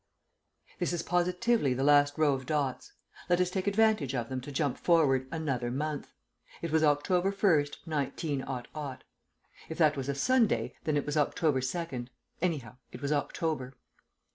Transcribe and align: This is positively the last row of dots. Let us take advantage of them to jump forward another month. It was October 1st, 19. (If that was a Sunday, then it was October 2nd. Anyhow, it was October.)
This 0.79 0.93
is 0.93 1.03
positively 1.03 1.75
the 1.75 1.83
last 1.83 2.17
row 2.17 2.33
of 2.33 2.47
dots. 2.47 2.93
Let 3.29 3.39
us 3.39 3.51
take 3.51 3.67
advantage 3.67 4.15
of 4.15 4.29
them 4.29 4.41
to 4.41 4.51
jump 4.51 4.79
forward 4.79 5.27
another 5.31 5.69
month. 5.69 6.09
It 6.63 6.71
was 6.71 6.81
October 6.83 7.31
1st, 7.31 7.85
19. 7.85 8.43
(If 9.69 9.77
that 9.77 9.95
was 9.97 10.09
a 10.09 10.15
Sunday, 10.15 10.73
then 10.85 10.97
it 10.97 11.05
was 11.05 11.17
October 11.17 11.59
2nd. 11.59 12.07
Anyhow, 12.41 12.77
it 12.91 13.03
was 13.03 13.11
October.) 13.11 13.75